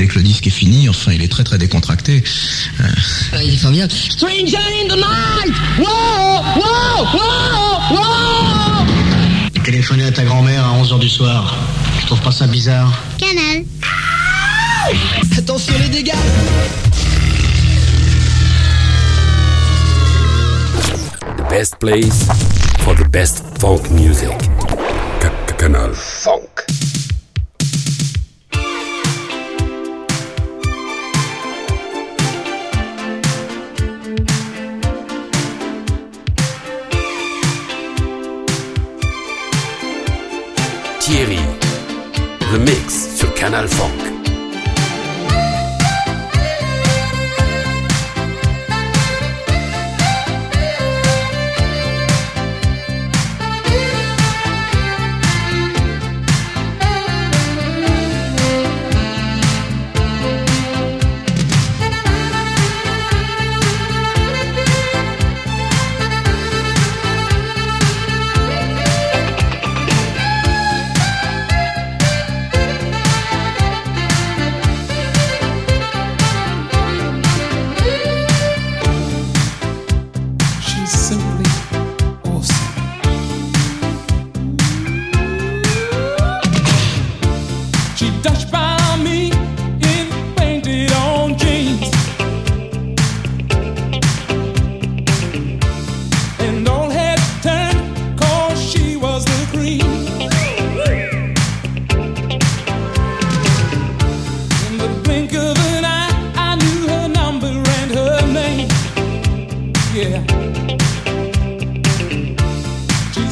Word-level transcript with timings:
Dès 0.00 0.06
que 0.06 0.14
le 0.14 0.22
disque 0.22 0.46
est 0.46 0.50
fini, 0.50 0.88
enfin, 0.88 1.12
il 1.12 1.20
est 1.20 1.30
très 1.30 1.44
très 1.44 1.58
décontracté. 1.58 2.24
Euh... 2.80 2.84
il 3.44 3.52
est 3.52 3.56
formidable. 3.58 3.92
Stranger 3.92 4.56
in 4.56 4.88
the 4.88 4.96
night! 4.96 5.54
Whoa! 5.78 6.40
Whoa! 6.56 7.04
Whoa! 7.12 7.96
Whoa! 7.96 9.60
Téléphoner 9.62 10.04
à 10.04 10.10
ta 10.10 10.24
grand-mère 10.24 10.64
à 10.64 10.82
11h 10.82 11.00
du 11.00 11.08
soir. 11.10 11.54
Tu 11.98 12.06
trouves 12.06 12.22
pas 12.22 12.32
ça 12.32 12.46
bizarre? 12.46 12.98
Canal. 13.18 13.66
Attention 15.36 15.74
les 15.78 15.90
dégâts! 15.90 16.12
The 21.36 21.50
best 21.50 21.76
place 21.78 22.26
for 22.78 22.94
the 22.94 23.06
best 23.10 23.44
folk 23.60 23.90
music. 23.90 24.30
Canal 25.58 25.92
Funk. 25.92 26.49
Canal 43.40 43.66
Funk. 43.68 44.09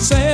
say 0.00 0.27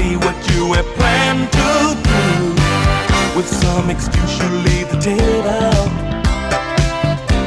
see 0.00 0.16
what 0.16 0.38
you 0.52 0.72
have 0.76 0.88
planned 0.98 1.46
to 1.60 1.70
do. 2.10 2.24
With 3.36 3.48
some 3.64 3.86
excuse, 3.94 4.34
you 4.40 4.48
leave 4.68 4.88
the 4.94 5.00
table. 5.10 5.82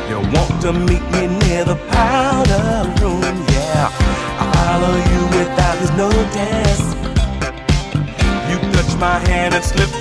You 0.10 0.18
want 0.36 0.54
to 0.66 0.72
meet 0.90 1.06
me 1.16 1.24
near 1.44 1.64
the 1.72 1.80
powder 1.96 2.66
room, 3.00 3.36
yeah. 3.56 4.42
I 4.42 4.46
follow 4.56 4.96
you 5.12 5.22
without 5.38 5.78
his 5.84 5.92
notice. 6.04 6.84
You 8.50 8.58
touch 8.76 8.92
my 9.08 9.18
hand 9.30 9.52
and 9.58 9.66
slip 9.72 9.92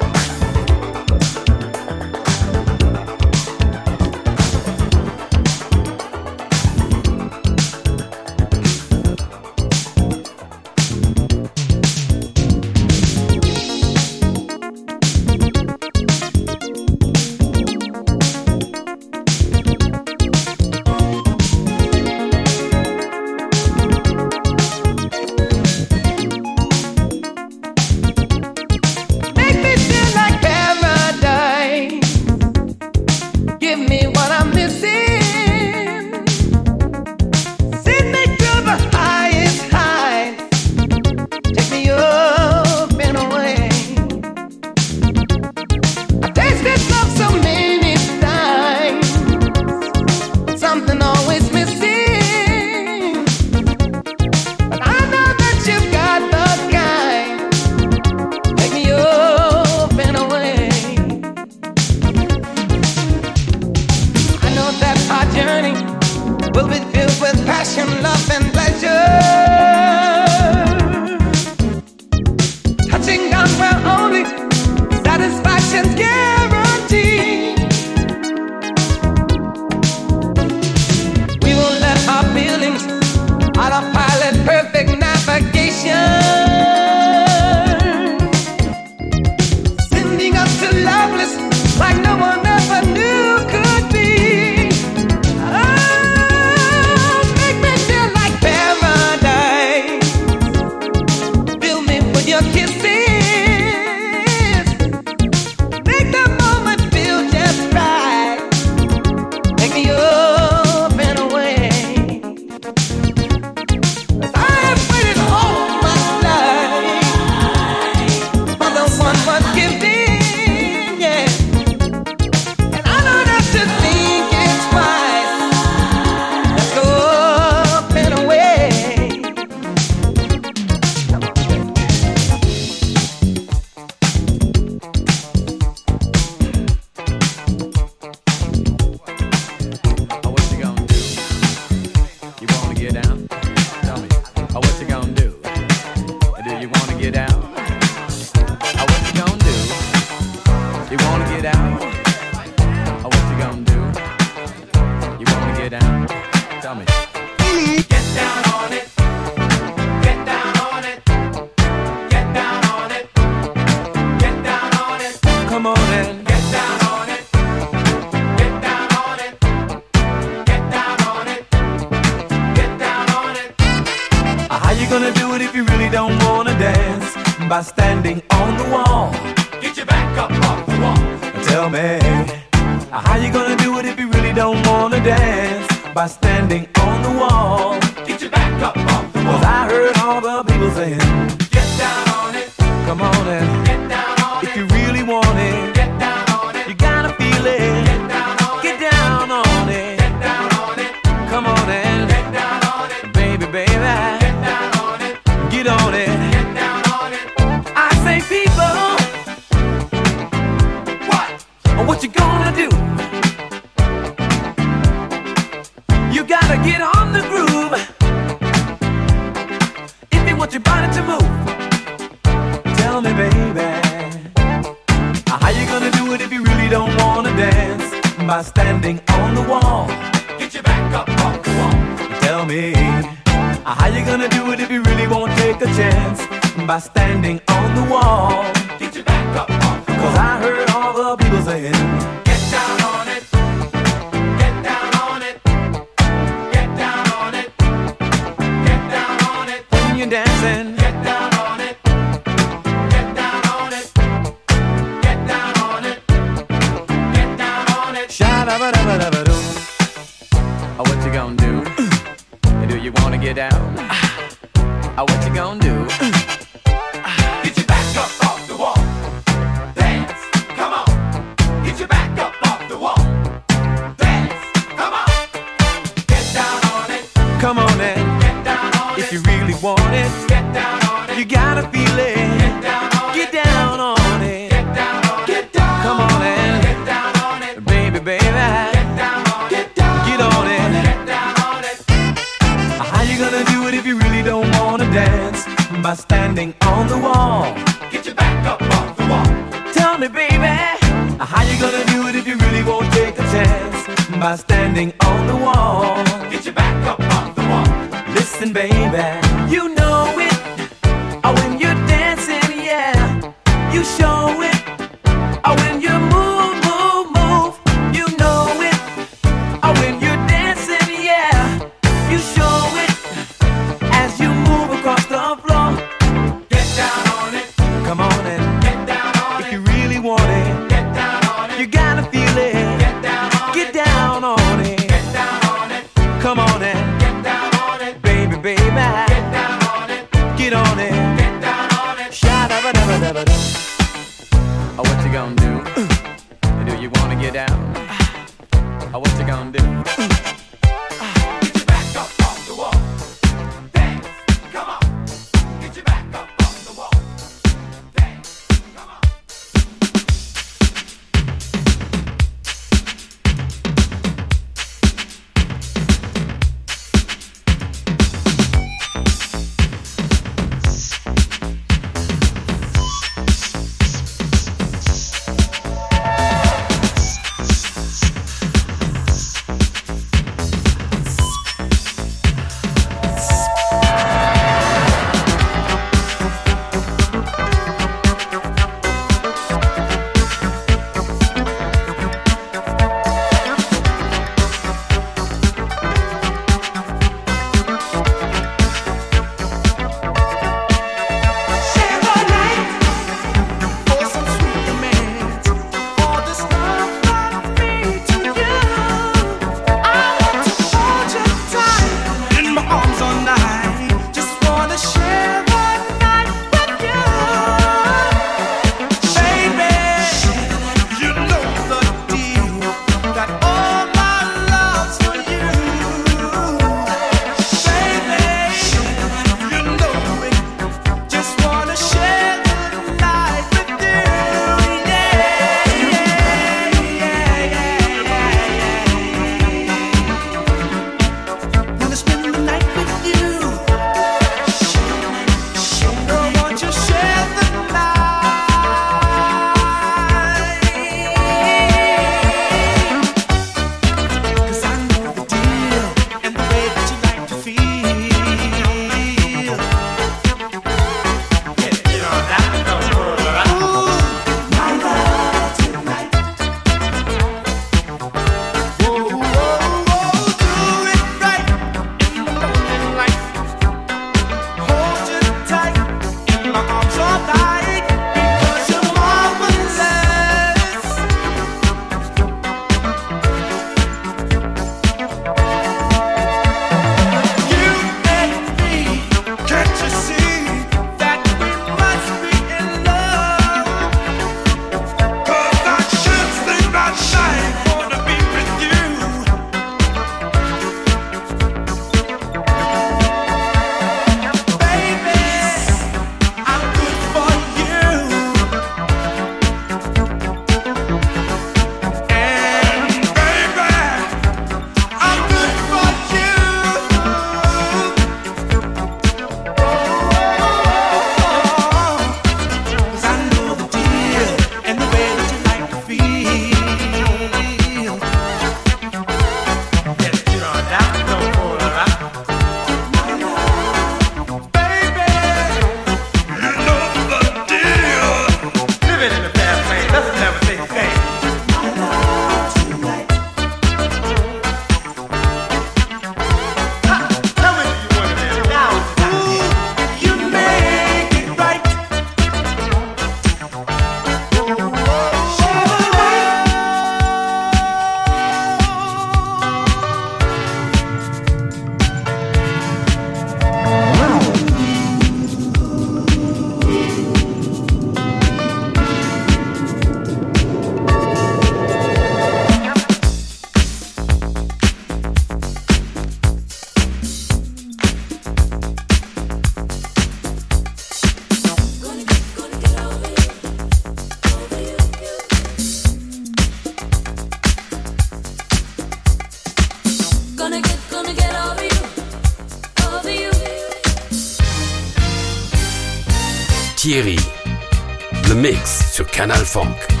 Le 596.93 598.35
mix 598.35 598.91
sur 598.91 599.05
Canal 599.07 599.45
Funk. 599.45 600.00